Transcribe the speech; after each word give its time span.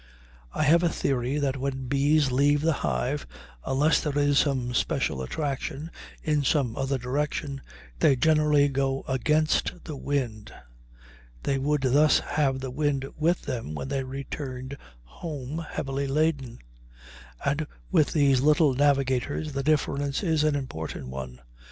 I 0.51 0.63
have 0.63 0.81
a 0.81 0.89
theory 0.89 1.37
that 1.37 1.57
when 1.57 1.85
bees 1.87 2.31
leave 2.31 2.61
the 2.61 2.73
hive, 2.81 3.27
unless 3.63 4.01
there 4.01 4.17
is 4.17 4.39
some 4.39 4.73
special 4.73 5.21
attraction 5.21 5.91
in 6.23 6.43
some 6.43 6.75
other 6.75 6.97
direction, 6.97 7.61
they 7.99 8.15
generally 8.15 8.67
go 8.67 9.03
against 9.07 9.83
the 9.83 9.95
wind. 9.95 10.51
They 11.43 11.59
would 11.59 11.81
thus 11.83 12.17
have 12.17 12.61
the 12.61 12.71
wind 12.71 13.05
with 13.15 13.43
them 13.43 13.75
when 13.75 13.89
they 13.89 14.03
returned 14.03 14.75
home 15.03 15.63
heavily 15.69 16.07
laden, 16.07 16.57
and 17.45 17.67
with 17.91 18.11
these 18.11 18.41
little 18.41 18.73
navigators 18.73 19.53
the 19.53 19.61
difference 19.61 20.23
is 20.23 20.43
an 20.43 20.55
important 20.55 21.09
one. 21.09 21.41